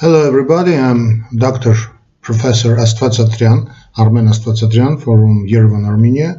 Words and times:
Hello 0.00 0.28
everybody, 0.28 0.76
I'm 0.76 1.26
Dr. 1.34 1.74
Professor 2.20 2.76
Astvatsatryan, 2.76 3.74
Armen 3.96 4.28
Astvatsatryan 4.28 5.02
from 5.02 5.48
Yerevan, 5.48 5.84
Armenia, 5.86 6.38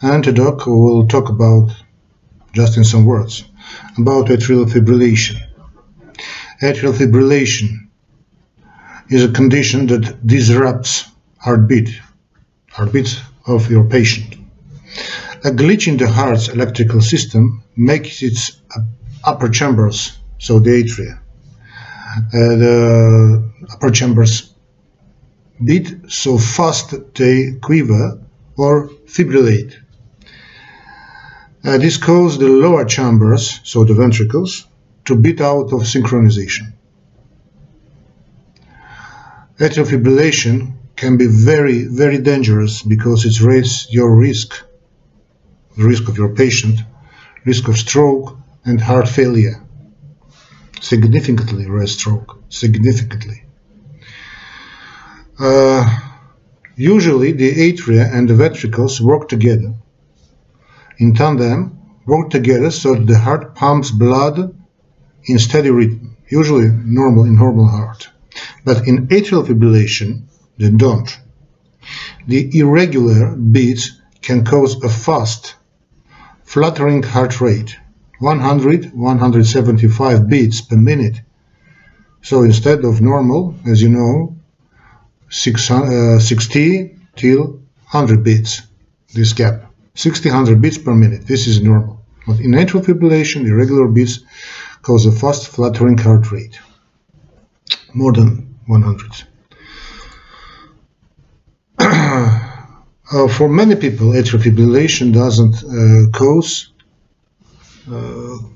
and 0.00 0.24
today 0.24 0.48
we'll 0.66 1.06
talk 1.06 1.28
about, 1.28 1.68
just 2.54 2.78
in 2.78 2.84
some 2.84 3.04
words, 3.04 3.44
about 3.98 4.28
atrial 4.28 4.64
fibrillation. 4.64 5.36
Atrial 6.62 6.94
fibrillation 6.94 7.90
is 9.10 9.22
a 9.22 9.32
condition 9.32 9.86
that 9.88 10.26
disrupts 10.26 11.04
heartbeat, 11.36 11.90
heartbeats 12.70 13.20
of 13.46 13.70
your 13.70 13.84
patient. 13.84 14.34
A 15.44 15.50
glitch 15.50 15.88
in 15.88 15.98
the 15.98 16.08
heart's 16.08 16.48
electrical 16.48 17.02
system 17.02 17.62
makes 17.76 18.22
its 18.22 18.62
upper 19.24 19.50
chambers, 19.50 20.18
so 20.38 20.58
the 20.58 20.70
atria, 20.82 21.18
the 22.32 23.50
upper 23.70 23.90
chambers 23.90 24.54
beat 25.64 25.94
so 26.08 26.38
fast 26.38 26.94
they 27.14 27.52
quiver 27.60 28.20
or 28.56 28.88
fibrillate. 29.06 29.74
Uh, 31.64 31.78
this 31.78 31.96
causes 31.96 32.38
the 32.38 32.48
lower 32.48 32.84
chambers, 32.84 33.60
so 33.64 33.84
the 33.84 33.94
ventricles, 33.94 34.66
to 35.06 35.16
beat 35.16 35.40
out 35.40 35.72
of 35.72 35.80
synchronization. 35.82 36.72
Atrial 39.58 39.86
fibrillation 39.86 40.74
can 40.96 41.16
be 41.16 41.26
very, 41.26 41.84
very 41.84 42.18
dangerous 42.18 42.82
because 42.82 43.24
it 43.24 43.40
raises 43.40 43.86
your 43.90 44.14
risk 44.14 44.62
the 45.76 45.84
risk 45.84 46.08
of 46.08 46.16
your 46.16 46.34
patient, 46.34 46.80
risk 47.44 47.68
of 47.68 47.76
stroke 47.76 48.36
and 48.64 48.80
heart 48.80 49.08
failure. 49.08 49.63
Significantly 50.84 51.66
raise 51.66 51.92
stroke, 51.92 52.42
significantly. 52.50 53.44
Uh, 55.38 55.82
usually 56.76 57.32
the 57.32 57.50
atria 57.66 58.04
and 58.14 58.28
the 58.28 58.34
ventricles 58.34 59.00
work 59.00 59.30
together. 59.30 59.72
In 60.98 61.14
tandem, 61.14 61.78
work 62.04 62.28
together 62.28 62.70
so 62.70 62.96
that 62.96 63.06
the 63.06 63.18
heart 63.18 63.54
pumps 63.54 63.90
blood 63.90 64.54
in 65.24 65.38
steady 65.38 65.70
rhythm, 65.70 66.18
usually 66.28 66.68
normal 66.68 67.24
in 67.24 67.36
normal 67.36 67.66
heart. 67.66 68.10
But 68.66 68.86
in 68.86 69.06
atrial 69.08 69.46
fibrillation, 69.46 70.24
they 70.58 70.68
don't. 70.68 71.10
The 72.26 72.58
irregular 72.58 73.34
beats 73.34 74.02
can 74.20 74.44
cause 74.44 74.74
a 74.84 74.90
fast 74.90 75.54
fluttering 76.42 77.02
heart 77.02 77.40
rate 77.40 77.74
100 78.20 78.92
175 78.94 80.28
beats 80.28 80.60
per 80.60 80.76
minute. 80.76 81.20
So 82.22 82.42
instead 82.42 82.84
of 82.84 83.00
normal 83.00 83.54
as 83.66 83.82
you 83.82 83.88
know 83.88 84.36
600, 85.28 86.16
uh, 86.16 86.20
60 86.20 86.96
till 87.16 87.60
100 87.90 88.22
beats 88.24 88.62
this 89.14 89.32
gap. 89.32 89.70
60 89.94 90.28
100 90.28 90.60
beats 90.60 90.78
per 90.78 90.94
minute 90.94 91.26
this 91.26 91.46
is 91.46 91.62
normal. 91.62 92.00
But 92.26 92.40
in 92.40 92.52
atrial 92.52 92.84
fibrillation 92.84 93.46
irregular 93.46 93.88
beats 93.88 94.20
cause 94.82 95.06
a 95.06 95.12
fast 95.12 95.48
fluttering 95.48 95.98
heart 95.98 96.30
rate 96.32 96.58
more 97.92 98.12
than 98.12 98.56
100 98.66 99.24
Uh, 103.12 103.28
for 103.28 103.50
many 103.50 103.76
people, 103.76 104.08
atrial 104.08 104.40
fibrillation 104.40 105.12
doesn't 105.12 105.56
uh, 105.62 106.10
cause 106.18 106.72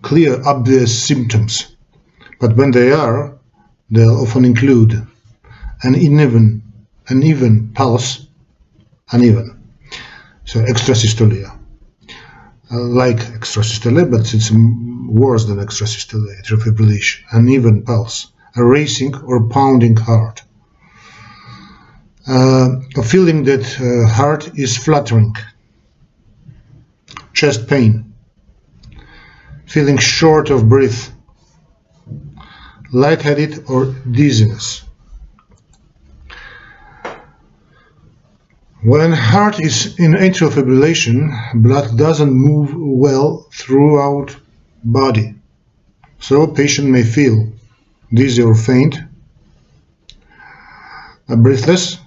clear, 0.03 0.43
obvious 0.45 1.07
symptoms, 1.07 1.77
but 2.41 2.57
when 2.57 2.71
they 2.71 2.93
are, 2.93 3.39
they'll 3.91 4.21
often 4.23 4.45
include 4.45 4.93
an 5.83 5.95
uneven, 5.95 6.63
uneven 7.09 7.73
pulse, 7.75 8.27
uneven, 9.13 9.63
so 10.45 10.61
extrasystolia, 10.61 11.59
uh, 12.71 12.81
like 12.81 13.19
extrasystolia, 13.19 14.11
but 14.11 14.35
it's 14.35 14.51
worse 14.51 15.45
than 15.47 15.59
extrasystolia, 15.59 16.41
atrial 16.43 16.61
fibrillation, 16.61 17.21
uneven 17.33 17.83
pulse, 17.83 18.33
a 18.57 18.65
racing 18.65 19.15
or 19.23 19.49
pounding 19.49 19.97
heart. 19.97 20.43
Uh, 22.27 22.81
a 22.97 23.03
feeling 23.03 23.45
that 23.45 23.65
uh, 23.81 24.07
heart 24.07 24.59
is 24.59 24.77
fluttering, 24.77 25.35
chest 27.33 27.67
pain, 27.69 28.08
feeling 29.69 29.99
short 29.99 30.51
of 30.51 30.69
breath, 30.69 31.13
lightheaded 32.91 33.65
or 33.69 33.95
dizziness. 34.11 34.83
When 38.83 39.13
heart 39.13 39.61
is 39.61 39.99
in 39.99 40.13
atrial 40.13 40.51
fibrillation, 40.51 41.63
blood 41.63 41.99
doesn't 41.99 42.33
move 42.33 42.73
well 42.75 43.47
throughout 43.53 44.37
body. 44.83 45.35
So 46.21 46.47
patient 46.47 46.89
may 46.89 47.03
feel 47.03 47.53
dizzy 48.13 48.43
or 48.43 48.55
faint, 48.55 48.97
breathless, 51.29 51.99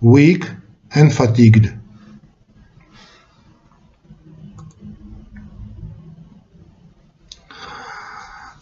weak 0.00 0.44
and 0.94 1.14
fatigued. 1.14 1.72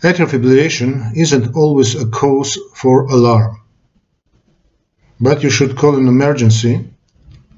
Atrial 0.03 0.29
fibrillation 0.29 1.17
isn't 1.17 1.55
always 1.55 1.95
a 1.95 2.07
cause 2.07 2.59
for 2.75 3.07
alarm, 3.07 3.61
but 5.21 5.43
you 5.43 5.51
should 5.51 5.77
call 5.77 5.97
an 5.97 6.09
emergency, 6.09 6.91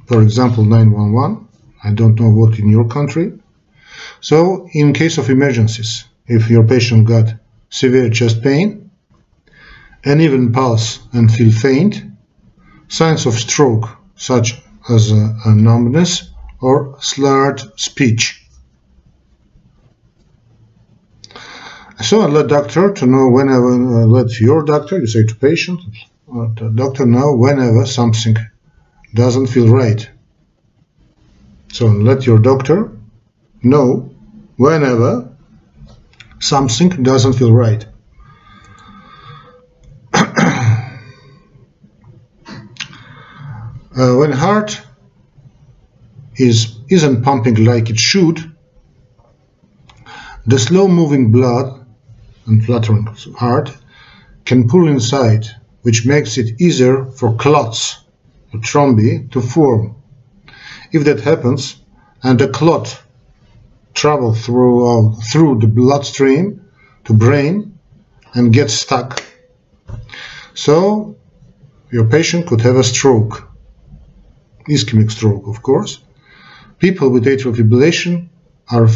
for 0.07 0.23
example 0.23 0.65
911, 0.65 1.49
I 1.83 1.93
don't 1.93 2.21
know 2.21 2.31
what 2.31 2.59
in 2.59 2.69
your 2.69 2.87
country. 2.87 3.33
So 4.21 4.69
in 4.73 4.93
case 4.93 5.19
of 5.19 5.31
emergencies, 5.31 6.05
if 6.27 6.51
your 6.51 6.65
patient 6.65 7.07
got 7.07 7.35
severe 7.71 8.11
chest 8.11 8.43
pain, 8.43 8.91
uneven 10.05 10.53
pulse 10.53 11.01
and 11.13 11.33
feel 11.33 11.53
faint, 11.53 12.05
Signs 12.89 13.27
of 13.27 13.35
stroke, 13.35 13.89
such 14.15 14.63
as 14.89 15.11
a, 15.11 15.37
a 15.47 15.55
numbness 15.55 16.31
or 16.61 16.97
slurred 17.01 17.61
speech. 17.77 18.44
So 22.03 22.27
let 22.27 22.49
doctor 22.49 22.93
to 22.93 23.07
know 23.07 23.29
whenever, 23.29 23.73
uh, 23.73 24.07
let 24.07 24.41
your 24.41 24.65
doctor, 24.65 24.99
you 24.99 25.07
say 25.07 25.25
to 25.25 25.35
patient, 25.37 25.81
uh, 26.29 26.49
the 26.57 26.73
doctor 26.75 27.07
know 27.07 27.37
whenever 27.37 27.87
something 27.87 28.37
doesn't 29.15 29.47
feel 29.47 29.69
right. 29.69 30.09
So 31.73 31.87
let 31.87 32.27
your 32.27 32.39
doctor 32.39 32.91
know 33.63 34.15
whenever 34.57 35.37
something 36.41 37.03
doesn't 37.03 37.35
feel 37.35 37.53
right. 37.53 37.87
Uh, 43.97 44.17
when 44.17 44.33
heart 44.33 44.83
is 46.35 46.81
isn't 46.89 47.23
pumping 47.23 47.65
like 47.65 47.91
it 47.91 47.97
should, 47.97 48.53
the 50.47 50.59
slow-moving 50.59 51.31
blood 51.31 51.84
and 52.47 52.65
fluttering 52.65 53.07
heart 53.37 53.77
can 54.45 54.69
pull 54.69 54.89
inside, 54.89 55.47
which 55.83 56.07
makes 56.07 56.39
it 56.39 56.61
easier 56.61 57.05
for 57.07 57.35
clots, 57.37 58.05
or 58.53 58.61
thrombi, 58.61 59.31
to 59.33 59.41
form. 59.41 59.97
If 60.93 61.05
that 61.05 61.21
happens, 61.21 61.77
and 62.23 62.39
the 62.39 62.49
clot 62.49 63.03
travels 63.95 64.45
through, 64.45 65.15
through 65.31 65.59
the 65.61 65.67
bloodstream 65.67 66.65
to 67.05 67.13
brain 67.13 67.79
and 68.35 68.53
gets 68.53 68.75
stuck, 68.75 69.23
so 70.55 71.17
your 71.91 72.07
patient 72.07 72.47
could 72.47 72.61
have 72.61 72.77
a 72.77 72.85
stroke 72.85 73.49
ischemic 74.69 75.11
stroke, 75.11 75.47
of 75.47 75.63
course, 75.63 76.01
people 76.79 77.11
with 77.11 77.25
atrial 77.25 77.55
fibrillation 77.55 78.29
are 78.69 78.89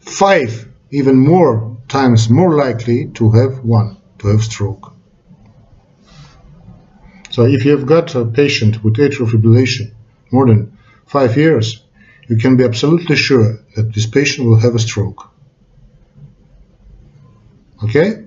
five, 0.00 0.68
even 0.90 1.16
more 1.16 1.73
times 1.94 2.28
more 2.28 2.56
likely 2.56 3.06
to 3.18 3.30
have 3.30 3.64
one, 3.64 3.96
to 4.18 4.26
have 4.26 4.42
stroke. 4.42 4.92
So 7.30 7.44
if 7.44 7.64
you 7.64 7.70
have 7.76 7.86
got 7.86 8.16
a 8.16 8.24
patient 8.24 8.82
with 8.82 8.94
atrial 8.96 9.28
fibrillation 9.30 9.94
more 10.32 10.46
than 10.46 10.76
five 11.06 11.36
years, 11.36 11.84
you 12.28 12.36
can 12.36 12.56
be 12.56 12.64
absolutely 12.64 13.14
sure 13.14 13.60
that 13.76 13.94
this 13.94 14.06
patient 14.06 14.48
will 14.48 14.58
have 14.58 14.74
a 14.74 14.80
stroke. 14.80 15.20
Okay? 17.84 18.24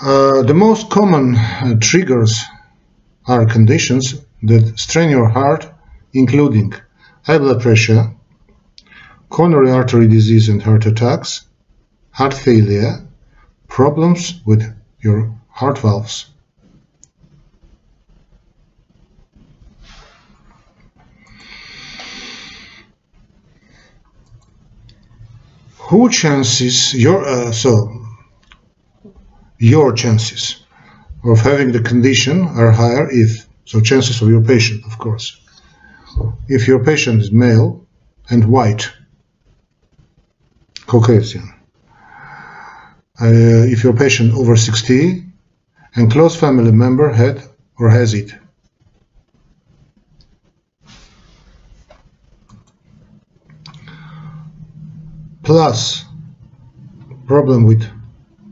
Uh, 0.00 0.42
the 0.50 0.54
most 0.54 0.88
common 0.88 1.36
uh, 1.36 1.74
triggers 1.80 2.44
are 3.26 3.44
conditions 3.44 4.04
that 4.42 4.78
strain 4.78 5.10
your 5.10 5.28
heart, 5.28 5.70
including 6.14 6.72
high 7.26 7.38
blood 7.38 7.60
pressure, 7.60 8.14
coronary 9.28 9.70
artery 9.70 10.08
disease 10.08 10.48
and 10.48 10.62
heart 10.62 10.86
attacks, 10.86 11.46
heart 12.10 12.34
failure, 12.34 13.06
problems 13.68 14.40
with 14.46 14.62
your 15.00 15.34
heart 15.48 15.78
valves. 15.78 16.26
Who 25.76 26.10
chances 26.10 26.92
your 26.92 27.24
uh, 27.24 27.50
so 27.52 27.98
your 29.58 29.92
chances 29.92 30.64
of 31.24 31.40
having 31.40 31.72
the 31.72 31.80
condition 31.80 32.42
are 32.42 32.70
higher 32.70 33.08
if 33.10 33.48
so 33.64 33.80
chances 33.80 34.20
of 34.22 34.28
your 34.28 34.42
patient 34.42 34.84
of 34.84 34.98
course 34.98 35.40
if 36.46 36.68
your 36.68 36.84
patient 36.84 37.22
is 37.22 37.32
male 37.32 37.86
and 38.30 38.44
white 38.44 38.90
Caucasian. 40.88 41.52
Uh, 43.20 43.68
if 43.74 43.84
your 43.84 43.92
patient 43.92 44.32
over 44.32 44.56
60 44.56 45.22
and 45.96 46.10
close 46.10 46.34
family 46.34 46.72
member 46.72 47.12
had 47.12 47.42
or 47.78 47.90
has 47.90 48.14
it. 48.14 48.32
Plus 55.42 56.06
problem 57.26 57.64
with 57.64 57.84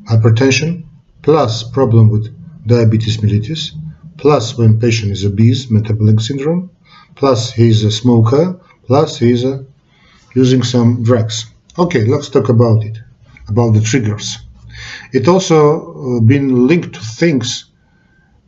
hypertension 0.04 0.84
plus 1.22 1.62
problem 1.62 2.10
with 2.10 2.24
diabetes 2.66 3.16
mellitus 3.18 3.70
plus 4.18 4.58
when 4.58 4.78
patient 4.78 5.10
is 5.12 5.24
obese 5.24 5.70
metabolic 5.70 6.20
syndrome 6.20 6.70
plus 7.14 7.52
he's 7.52 7.82
a 7.84 7.90
smoker 7.90 8.60
plus 8.86 9.18
he's 9.18 9.44
uh, 9.44 9.62
using 10.34 10.62
some 10.62 11.02
drugs 11.02 11.46
okay 11.78 12.04
let's 12.04 12.28
talk 12.30 12.48
about 12.48 12.84
it 12.84 12.98
about 13.48 13.72
the 13.74 13.80
triggers. 13.80 14.38
It 15.12 15.28
also 15.28 15.58
uh, 16.16 16.20
been 16.20 16.66
linked 16.66 16.94
to 16.94 17.00
things 17.00 17.66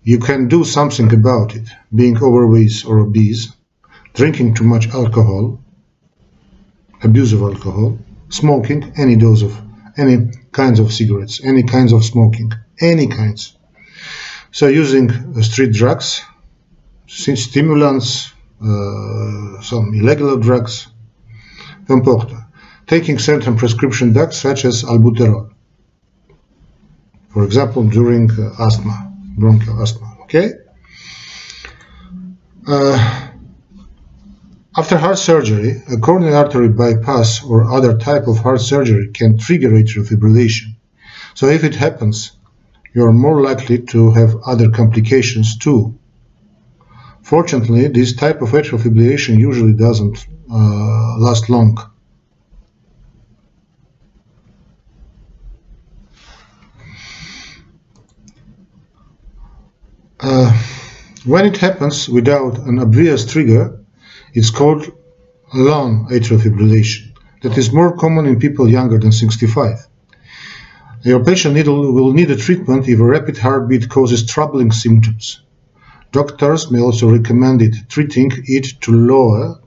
you 0.03 0.19
can 0.19 0.49
do 0.49 0.65
something 0.65 1.13
about 1.13 1.55
it. 1.55 1.69
Being 1.95 2.17
overweight 2.23 2.85
or 2.87 2.99
obese 3.01 3.53
drinking 4.15 4.55
too 4.55 4.65
much 4.65 4.89
alcohol 4.89 5.61
abuse 7.03 7.33
of 7.33 7.43
alcohol 7.43 7.99
smoking 8.31 8.93
any 8.97 9.15
dose 9.15 9.43
of 9.43 9.57
any 9.97 10.31
kinds 10.53 10.81
of 10.81 10.93
cigarettes 10.93 11.41
any 11.45 11.63
kinds 11.63 11.93
of 11.93 12.05
smoking 12.05 12.51
any 12.81 13.07
kinds. 13.07 13.57
So 14.51 14.69
using 14.69 15.11
uh, 15.11 15.43
street 15.43 15.73
drugs 15.73 16.23
stimulants 17.07 18.33
uh, 18.63 19.61
some 19.61 19.93
illegal 19.95 20.37
drugs 20.39 20.89
important 21.89 22.48
taking 22.89 23.19
certain 23.19 23.57
prescription 23.57 24.13
drugs 24.13 24.37
such 24.37 24.65
as 24.65 24.83
albuterol 24.83 25.51
for 27.33 27.45
example 27.45 27.85
during 27.85 28.31
uh, 28.33 28.67
asthma 28.67 28.97
bronchial 29.37 29.83
asthma 29.83 30.17
okay 30.23 30.53
uh, 32.67 33.29
after 34.79 34.97
heart 34.97 35.19
surgery, 35.19 35.83
a 35.91 35.97
coronary 35.97 36.35
artery 36.35 36.69
bypass 36.69 37.43
or 37.43 37.65
other 37.65 37.99
type 37.99 38.29
of 38.29 38.39
heart 38.39 38.61
surgery 38.61 39.09
can 39.13 39.37
trigger 39.37 39.71
atrial 39.71 40.07
fibrillation. 40.07 40.77
So 41.35 41.49
if 41.49 41.65
it 41.65 41.75
happens, 41.75 42.31
you're 42.95 43.13
more 43.13 43.41
likely 43.41 43.79
to 43.93 44.13
have 44.13 44.37
other 44.47 44.71
complications 44.71 45.59
too. 45.59 45.99
Fortunately, 47.23 47.89
this 47.89 48.15
type 48.15 48.41
of 48.41 48.51
atrial 48.51 48.79
fibrillation 48.79 49.37
usually 49.37 49.73
doesn't 49.73 50.27
uh, 50.49 51.19
last 51.19 51.51
long. 51.51 51.77
Uh, 60.31 60.53
when 61.25 61.47
it 61.47 61.57
happens 61.57 62.07
without 62.07 62.59
an 62.69 62.79
obvious 62.79 63.25
trigger, 63.25 63.81
it's 64.35 64.51
called 64.51 64.93
long 65.55 66.07
atrial 66.11 66.39
fibrillation 66.39 67.17
that 67.41 67.57
is 67.57 67.73
more 67.73 67.97
common 67.97 68.27
in 68.27 68.39
people 68.39 68.69
younger 68.69 68.99
than 68.99 69.11
65. 69.11 69.79
Your 71.03 71.25
patient 71.25 71.67
will 71.67 72.13
need 72.13 72.31
a 72.31 72.37
treatment 72.37 72.87
if 72.87 73.01
a 73.01 73.05
rapid 73.05 73.39
heartbeat 73.39 73.89
causes 73.89 74.27
troubling 74.27 74.71
symptoms. 74.71 75.41
Doctors 76.13 76.71
may 76.71 76.81
also 76.81 77.09
recommend 77.09 77.63
it, 77.63 77.89
treating 77.89 78.31
it 78.45 78.67
to 78.83 78.93
lower 78.93 79.59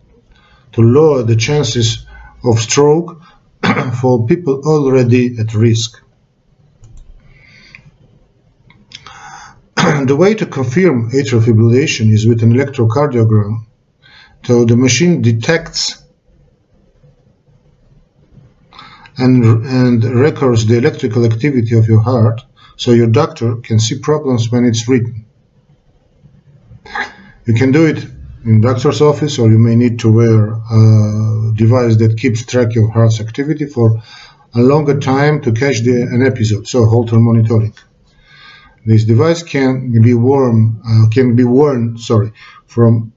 to 0.73 0.81
lower 0.81 1.23
the 1.23 1.37
chances 1.37 2.05
of 2.43 2.59
stroke 2.59 3.19
for 3.99 4.27
people 4.27 4.61
already 4.63 5.35
at 5.39 5.55
risk. 5.55 5.99
The 10.07 10.15
way 10.15 10.33
to 10.33 10.45
confirm 10.45 11.11
atrial 11.11 11.41
fibrillation 11.41 12.11
is 12.11 12.27
with 12.27 12.43
an 12.43 12.53
electrocardiogram 12.53 13.65
so 14.43 14.65
the 14.65 14.75
machine 14.75 15.21
detects 15.21 16.01
and, 19.17 19.43
and 19.65 20.03
records 20.03 20.65
the 20.65 20.77
electrical 20.77 21.25
activity 21.25 21.77
of 21.77 21.87
your 21.87 22.01
heart 22.01 22.41
so 22.75 22.91
your 22.91 23.07
doctor 23.07 23.57
can 23.57 23.79
see 23.79 23.99
problems 23.99 24.51
when 24.51 24.65
it's 24.65 24.87
written. 24.87 25.25
You 27.45 27.53
can 27.53 27.71
do 27.71 27.85
it 27.85 28.03
in 28.43 28.61
doctor's 28.61 29.01
office 29.01 29.37
or 29.37 29.51
you 29.51 29.59
may 29.59 29.75
need 29.75 29.99
to 29.99 30.11
wear 30.11 30.53
a 30.53 31.53
device 31.55 31.97
that 31.97 32.17
keeps 32.17 32.45
track 32.45 32.75
of 32.75 32.89
heart's 32.89 33.19
activity 33.19 33.67
for 33.67 34.01
a 34.55 34.59
longer 34.59 34.99
time 34.99 35.41
to 35.43 35.51
catch 35.51 35.81
the, 35.81 36.01
an 36.01 36.25
episode, 36.25 36.67
so 36.67 36.85
Holter 36.85 37.19
monitoring. 37.19 37.73
This 38.85 39.03
device 39.05 39.43
can 39.43 39.91
be 40.01 40.13
worn, 40.13 40.81
uh, 40.87 41.07
can 41.09 41.35
be 41.35 41.43
worn, 41.43 41.97
sorry, 41.97 42.33
from 42.65 43.13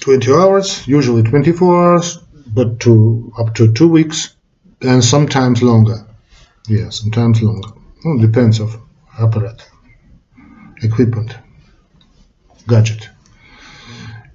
20 0.00 0.32
hours, 0.32 0.86
usually 0.88 1.22
24 1.22 1.92
hours, 1.92 2.18
but 2.52 2.80
to 2.80 3.32
up 3.38 3.54
to 3.54 3.72
two 3.72 3.88
weeks, 3.88 4.34
and 4.80 5.04
sometimes 5.04 5.62
longer. 5.62 6.04
Yeah, 6.68 6.90
sometimes 6.90 7.42
longer. 7.42 7.68
Well, 8.04 8.18
depends 8.18 8.60
of 8.60 8.76
apparatus, 9.18 9.66
equipment, 10.82 11.36
gadget. 12.66 13.08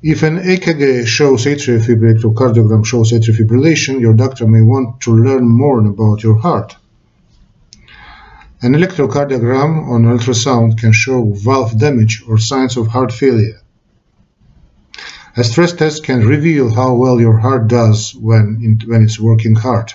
If 0.02 0.22
an 0.24 0.38
EKG 0.38 1.08
shows 1.08 1.46
atrial 1.46 1.82
fibrillation 1.84 2.86
shows 2.86 3.12
atrial 3.12 3.36
fibrillation, 3.36 4.00
your 4.00 4.14
doctor 4.14 4.46
may 4.48 4.62
want 4.62 5.02
to 5.02 5.12
learn 5.12 5.48
more 5.48 5.80
about 5.86 6.22
your 6.24 6.38
heart. 6.38 6.76
An 8.62 8.74
electrocardiogram 8.74 9.90
on 9.90 10.04
ultrasound 10.04 10.78
can 10.78 10.94
show 10.94 11.31
valve 11.33 11.78
damage 11.78 12.24
or 12.28 12.38
signs 12.38 12.78
of 12.78 12.88
heart 12.88 13.12
failure. 13.12 13.62
A 15.38 15.44
stress 15.44 15.74
test 15.74 16.06
can 16.06 16.26
reveal 16.26 16.74
how 16.74 16.95
well 16.95 17.19
your 17.19 17.38
heart 17.38 17.68
does 17.68 18.16
when, 18.16 18.62
in, 18.64 18.90
when 18.90 19.04
it's 19.04 19.19
working 19.19 19.56
hard. 19.56 19.94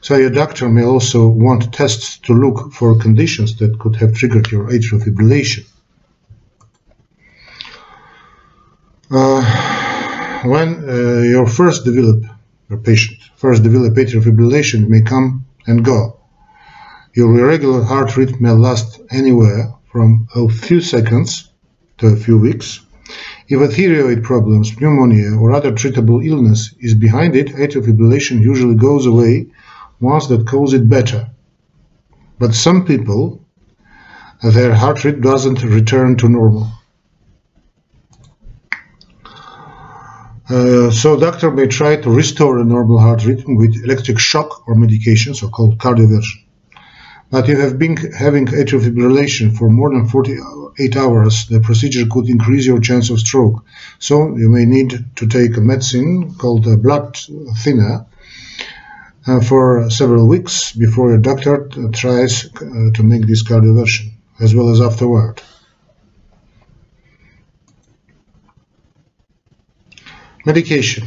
So 0.00 0.16
your 0.16 0.30
doctor 0.30 0.70
may 0.70 0.84
also 0.84 1.28
want 1.28 1.74
tests 1.74 2.16
to 2.20 2.32
look 2.32 2.72
for 2.72 2.98
conditions 2.98 3.56
that 3.58 3.78
could 3.78 3.96
have 3.96 4.14
triggered 4.14 4.50
your 4.50 4.68
atrial 4.68 5.02
fibrillation. 5.02 5.66
Uh, 9.10 9.42
when 10.44 10.88
uh, 10.88 11.20
your 11.20 11.46
first 11.46 11.84
develop, 11.84 12.24
your 12.70 12.78
patient 12.78 13.18
first 13.36 13.62
develop 13.62 13.92
atrial 13.94 14.22
fibrillation 14.22 14.88
may 14.88 15.02
come 15.02 15.44
and 15.66 15.84
go. 15.84 16.19
Your 17.20 17.38
irregular 17.38 17.82
heart 17.82 18.16
rate 18.16 18.40
may 18.40 18.52
last 18.52 18.98
anywhere 19.10 19.74
from 19.92 20.26
a 20.34 20.48
few 20.48 20.80
seconds 20.80 21.50
to 21.98 22.06
a 22.06 22.16
few 22.16 22.38
weeks 22.38 22.80
if 23.46 23.60
a 23.60 23.68
thyroid 23.68 24.24
problems, 24.24 24.80
pneumonia, 24.80 25.36
or 25.36 25.52
other 25.52 25.70
treatable 25.72 26.26
illness 26.26 26.74
is 26.80 26.94
behind 26.94 27.36
it, 27.36 27.48
atrial 27.48 27.84
fibrillation 27.84 28.40
usually 28.40 28.74
goes 28.74 29.04
away 29.04 29.48
once 30.00 30.28
that 30.28 30.46
cause 30.46 30.72
it 30.72 30.88
better. 30.88 31.28
But 32.38 32.54
some 32.54 32.86
people, 32.86 33.44
their 34.42 34.74
heart 34.74 35.04
rate 35.04 35.20
doesn't 35.20 35.62
return 35.62 36.16
to 36.16 36.28
normal. 36.30 36.72
Uh, 40.48 40.90
so 40.90 41.20
doctor 41.20 41.50
may 41.50 41.66
try 41.66 41.96
to 41.96 42.10
restore 42.10 42.58
a 42.58 42.64
normal 42.64 42.98
heart 42.98 43.26
rhythm 43.26 43.56
with 43.56 43.84
electric 43.84 44.18
shock 44.18 44.66
or 44.66 44.74
medication, 44.74 45.34
so-called 45.34 45.76
cardioversion. 45.76 46.44
But 47.30 47.48
if 47.48 47.56
you 47.56 47.60
have 47.60 47.78
been 47.78 47.96
having 47.96 48.46
atrial 48.46 48.80
fibrillation 48.80 49.56
for 49.56 49.70
more 49.70 49.90
than 49.90 50.08
48 50.08 50.96
hours, 50.96 51.46
the 51.46 51.60
procedure 51.60 52.06
could 52.10 52.28
increase 52.28 52.66
your 52.66 52.80
chance 52.80 53.08
of 53.10 53.20
stroke. 53.20 53.64
So 54.00 54.36
you 54.36 54.48
may 54.48 54.64
need 54.64 55.04
to 55.16 55.28
take 55.28 55.56
a 55.56 55.60
medicine 55.60 56.34
called 56.34 56.66
a 56.66 56.76
blood 56.76 57.16
thinner 57.58 58.06
uh, 59.28 59.40
for 59.42 59.88
several 59.90 60.26
weeks 60.26 60.72
before 60.72 61.10
your 61.10 61.20
doctor 61.20 61.68
tries 61.92 62.46
uh, 62.46 62.90
to 62.94 63.02
make 63.04 63.26
this 63.26 63.44
cardioversion, 63.44 64.10
as 64.40 64.52
well 64.52 64.70
as 64.70 64.80
afterward. 64.80 65.40
Medication. 70.44 71.06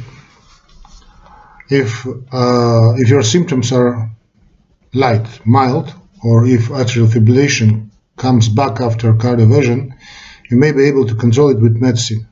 If, 1.70 2.06
uh, 2.06 2.94
if 2.98 3.10
your 3.10 3.24
symptoms 3.24 3.72
are 3.74 4.12
light, 4.94 5.28
mild, 5.46 5.94
or 6.24 6.46
if 6.46 6.70
atrial 6.70 7.08
fibrillation 7.08 7.90
comes 8.18 8.50
back 8.50 8.80
after 8.80 9.14
cardioversion, 9.14 9.94
you 10.50 10.58
may 10.58 10.72
be 10.72 10.86
able 10.86 11.06
to 11.06 11.16
control 11.16 11.50
it 11.50 11.60
with 11.60 11.78
medicine. 11.78 12.28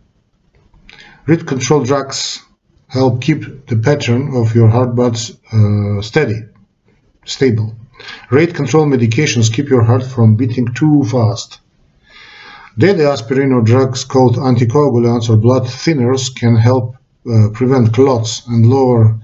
Rate 1.25 1.45
control 1.45 1.83
drugs 1.83 2.41
help 2.87 3.21
keep 3.21 3.67
the 3.67 3.77
pattern 3.77 4.35
of 4.35 4.55
your 4.55 4.69
heartbeats 4.69 5.31
uh, 5.53 6.01
steady, 6.01 6.41
stable. 7.25 7.75
Rate 8.29 8.55
control 8.55 8.85
medications 8.85 9.53
keep 9.53 9.69
your 9.69 9.83
heart 9.83 10.03
from 10.03 10.35
beating 10.35 10.73
too 10.73 11.03
fast. 11.03 11.59
Daily 12.77 13.05
aspirin 13.05 13.51
or 13.51 13.61
drugs 13.61 14.05
called 14.05 14.37
anticoagulants 14.37 15.29
or 15.29 15.37
blood 15.37 15.63
thinners 15.63 16.33
can 16.33 16.55
help 16.55 16.95
uh, 17.29 17.49
prevent 17.53 17.93
clots 17.93 18.47
and 18.47 18.65
lower 18.65 19.19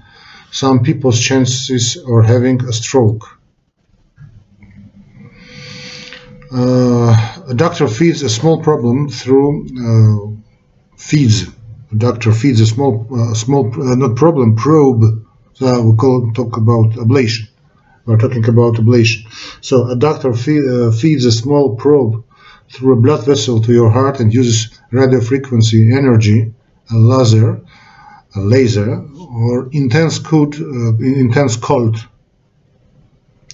some 0.50 0.82
people's 0.82 1.20
chances 1.20 1.96
of 1.96 2.24
having 2.24 2.62
a 2.64 2.72
stroke. 2.72 3.38
Uh, 4.20 4.24
a 6.52 7.54
doctor 7.54 7.88
feeds 7.88 8.22
a 8.22 8.28
small 8.28 8.62
problem 8.62 9.08
through 9.08 9.66
uh, 9.66 10.36
feeds. 10.96 11.48
A 11.92 11.96
doctor 11.96 12.32
feeds 12.32 12.60
a 12.60 12.66
small, 12.66 13.06
uh, 13.12 13.34
small, 13.34 13.66
uh, 13.80 13.94
not 13.94 14.16
problem, 14.16 14.56
probe. 14.56 15.24
So 15.54 15.82
we 15.82 15.96
call 15.96 16.32
talk 16.32 16.56
about 16.56 16.92
ablation. 16.92 17.48
We're 18.04 18.18
talking 18.18 18.48
about 18.48 18.74
ablation. 18.74 19.26
So 19.60 19.88
a 19.88 19.96
doctor 19.96 20.32
feed, 20.32 20.64
uh, 20.68 20.92
feeds 20.92 21.24
a 21.24 21.32
small 21.32 21.76
probe 21.76 22.24
through 22.72 22.92
a 22.94 23.00
blood 23.00 23.24
vessel 23.24 23.60
to 23.62 23.72
your 23.72 23.90
heart 23.90 24.20
and 24.20 24.32
uses 24.32 24.78
radio 24.90 25.20
frequency 25.20 25.92
energy, 25.92 26.52
a 26.90 26.96
laser, 26.96 27.60
a 28.36 28.40
laser, 28.40 29.04
or 29.16 29.68
intense 29.72 30.18
cold, 30.18 30.54
uh, 30.54 30.96
intense 30.98 31.56
cold 31.56 31.96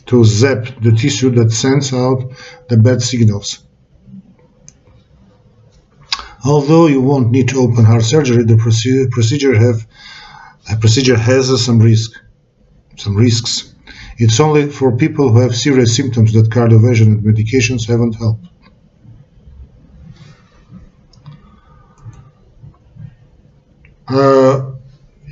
to 0.07 0.25
zap 0.25 0.81
the 0.83 0.93
tissue 0.93 1.31
that 1.31 1.51
sends 1.51 1.93
out 1.93 2.33
the 2.69 2.77
bad 2.77 3.03
signals. 3.03 3.65
Although 6.45 6.87
you 6.89 7.01
won't 7.01 7.31
need 7.31 7.49
to 7.49 7.61
open 7.61 7.85
heart 7.85 8.05
surgery, 8.05 8.45
the 8.45 8.59
procedure 9.11 9.55
have 9.55 9.87
a 10.71 10.77
procedure 10.77 11.17
has 11.17 11.65
some 11.65 11.79
risk, 11.79 12.13
some 12.97 13.17
risks. 13.17 13.75
It's 14.19 14.41
only 14.41 14.71
for 14.71 14.97
people 14.97 15.31
who 15.31 15.41
have 15.41 15.57
serious 15.57 15.97
symptoms 15.97 16.33
that 16.35 16.51
cardioversion 16.51 17.07
and 17.07 17.23
medications 17.23 17.87
haven't 17.87 18.15
helped. 18.15 18.47
Uh, 24.07 24.54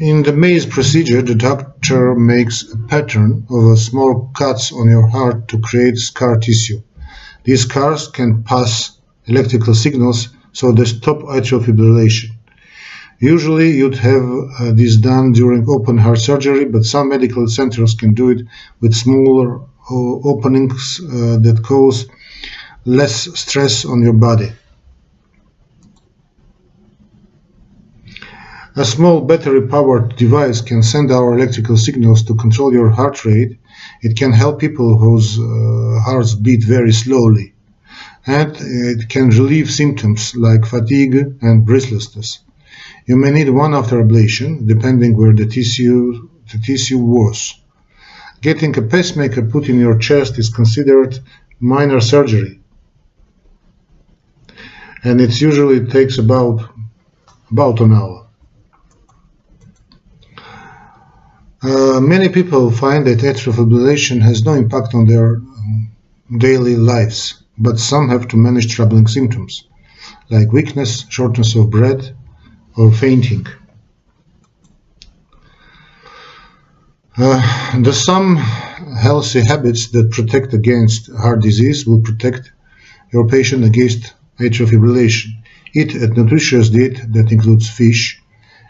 in 0.02 0.24
the 0.24 0.32
maze 0.32 0.66
procedure, 0.66 1.22
the 1.22 1.36
doctor 1.36 2.16
makes 2.16 2.64
a 2.72 2.76
pattern 2.76 3.46
of 3.48 3.78
small 3.78 4.32
cuts 4.34 4.72
on 4.72 4.88
your 4.88 5.06
heart 5.06 5.46
to 5.46 5.60
create 5.60 5.96
scar 5.96 6.38
tissue. 6.38 6.82
These 7.44 7.62
scars 7.62 8.08
can 8.08 8.42
pass 8.42 8.98
electrical 9.26 9.76
signals 9.76 10.30
so 10.52 10.72
they 10.72 10.86
stop 10.86 11.18
atrial 11.18 11.62
fibrillation. 11.64 12.30
Usually 13.20 13.76
you'd 13.76 13.94
have 13.94 14.28
uh, 14.58 14.72
this 14.72 14.96
done 14.96 15.30
during 15.30 15.68
open 15.68 15.98
heart 15.98 16.18
surgery, 16.18 16.64
but 16.64 16.84
some 16.84 17.08
medical 17.08 17.46
centers 17.46 17.94
can 17.94 18.12
do 18.12 18.30
it 18.30 18.40
with 18.80 18.94
smaller 18.94 19.60
uh, 19.60 20.28
openings 20.30 21.00
uh, 21.04 21.38
that 21.44 21.62
cause 21.62 22.08
less 22.84 23.28
stress 23.38 23.84
on 23.84 24.02
your 24.02 24.14
body. 24.14 24.50
A 28.74 28.86
small 28.86 29.20
battery-powered 29.20 30.16
device 30.16 30.62
can 30.62 30.82
send 30.82 31.12
our 31.12 31.34
electrical 31.34 31.76
signals 31.76 32.22
to 32.22 32.34
control 32.34 32.72
your 32.72 32.88
heart 32.88 33.22
rate. 33.22 33.58
It 34.00 34.16
can 34.16 34.32
help 34.32 34.60
people 34.60 34.96
whose 34.96 35.38
uh, 35.38 36.00
hearts 36.00 36.34
beat 36.34 36.64
very 36.64 36.92
slowly. 36.92 37.52
And 38.26 38.56
it 38.58 39.10
can 39.10 39.28
relieve 39.28 39.70
symptoms 39.70 40.34
like 40.34 40.64
fatigue 40.64 41.36
and 41.42 41.66
breathlessness. 41.66 42.38
You 43.04 43.16
may 43.16 43.30
need 43.30 43.50
one 43.50 43.74
after 43.74 44.02
ablation, 44.02 44.66
depending 44.66 45.18
where 45.18 45.34
the 45.34 45.44
tissue, 45.44 46.30
the 46.50 46.56
tissue 46.56 46.98
was. 46.98 47.52
Getting 48.40 48.78
a 48.78 48.82
pacemaker 48.82 49.42
put 49.42 49.68
in 49.68 49.78
your 49.78 49.98
chest 49.98 50.38
is 50.38 50.48
considered 50.48 51.18
minor 51.60 52.00
surgery. 52.00 52.58
And 55.04 55.20
it 55.20 55.38
usually 55.42 55.84
takes 55.88 56.16
about, 56.16 56.70
about 57.50 57.80
an 57.80 57.92
hour. 57.92 58.21
Uh, 61.62 62.00
many 62.00 62.28
people 62.28 62.72
find 62.72 63.06
that 63.06 63.20
atrial 63.20 63.52
fibrillation 63.52 64.20
has 64.20 64.44
no 64.44 64.54
impact 64.54 64.94
on 64.94 65.06
their 65.06 65.36
um, 65.36 65.92
daily 66.38 66.74
lives, 66.74 67.44
but 67.56 67.78
some 67.78 68.08
have 68.08 68.26
to 68.26 68.36
manage 68.36 68.74
troubling 68.74 69.06
symptoms 69.06 69.68
like 70.28 70.50
weakness, 70.52 71.04
shortness 71.08 71.54
of 71.54 71.70
breath, 71.70 72.10
or 72.76 72.90
fainting. 72.90 73.46
Uh, 77.16 77.80
the 77.80 77.92
some 77.92 78.36
healthy 78.36 79.42
habits 79.44 79.88
that 79.88 80.10
protect 80.10 80.54
against 80.54 81.12
heart 81.12 81.42
disease 81.42 81.86
will 81.86 82.00
protect 82.00 82.50
your 83.12 83.28
patient 83.28 83.62
against 83.64 84.14
atrial 84.40 84.66
fibrillation. 84.66 85.30
Eat 85.74 85.94
a 85.94 86.08
nutritious 86.08 86.70
diet 86.70 86.98
that 87.12 87.30
includes 87.30 87.68
fish, 87.70 88.20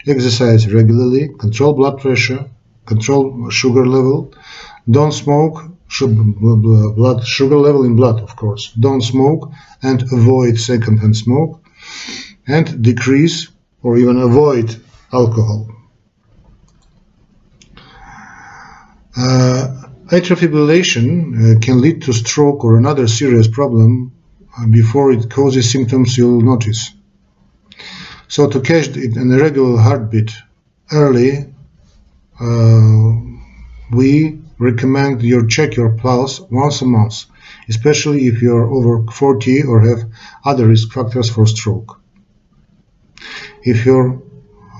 exercise 0.05 0.71
regularly, 0.71 1.29
control 1.39 1.73
blood 1.73 1.99
pressure, 1.99 2.49
control 2.85 3.49
sugar 3.49 3.85
level. 3.85 4.33
Don't 4.89 5.13
smoke, 5.13 5.63
blood 5.99 7.25
sugar 7.25 7.57
level 7.57 7.83
in 7.83 7.95
blood, 7.95 8.21
of 8.21 8.35
course. 8.35 8.71
Don't 8.79 9.01
smoke 9.01 9.51
and 9.81 10.03
avoid 10.11 10.57
secondhand 10.59 11.15
smoke 11.15 11.63
and 12.47 12.81
decrease 12.81 13.47
or 13.81 13.97
even 13.97 14.17
avoid 14.17 14.75
alcohol. 15.11 15.69
Uh, 19.15 19.83
atrial 20.07 20.37
fibrillation 20.37 21.55
uh, 21.55 21.59
can 21.59 21.79
lead 21.79 22.01
to 22.01 22.13
stroke 22.13 22.63
or 22.63 22.77
another 22.77 23.07
serious 23.07 23.47
problem 23.47 24.11
uh, 24.57 24.65
before 24.67 25.11
it 25.11 25.29
causes 25.29 25.71
symptoms 25.71 26.17
you'll 26.17 26.41
notice. 26.41 26.91
So 28.27 28.49
to 28.49 28.59
catch 28.61 28.87
an 28.87 29.31
irregular 29.31 29.79
heartbeat 29.79 30.31
early 30.91 31.52
we 33.91 34.39
recommend 34.59 35.21
you 35.21 35.47
check 35.47 35.75
your 35.75 35.91
pulse 35.97 36.39
once 36.51 36.81
a 36.81 36.85
month, 36.85 37.25
especially 37.69 38.27
if 38.27 38.41
you 38.41 38.55
are 38.55 38.69
over 38.69 39.11
40 39.11 39.63
or 39.63 39.81
have 39.81 40.11
other 40.45 40.67
risk 40.67 40.91
factors 40.91 41.29
for 41.29 41.45
stroke. 41.47 41.99
If 43.63 43.85
your 43.85 44.21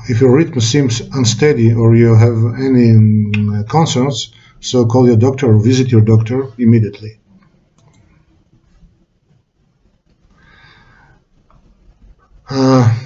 if 0.09 0.19
your 0.19 0.35
rhythm 0.35 0.59
seems 0.59 0.99
unsteady 0.99 1.73
or 1.73 1.95
you 1.95 2.13
have 2.13 2.37
any 2.59 2.91
um, 2.91 3.65
concerns, 3.69 4.33
so 4.59 4.85
call 4.85 5.07
your 5.07 5.15
doctor 5.15 5.53
or 5.53 5.59
visit 5.59 5.87
your 5.91 6.01
doctor 6.01 6.51
immediately. 6.57 7.19
Uh, 12.49 12.99